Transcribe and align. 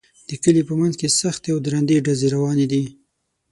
د 0.27 0.29
کلي 0.43 0.61
په 0.69 0.73
منځ 0.79 0.93
کې 0.99 1.15
سختې 1.21 1.49
او 1.53 1.59
درندې 1.65 1.97
ډزې 2.05 2.27
روانې 2.35 2.65
دي 2.71 2.83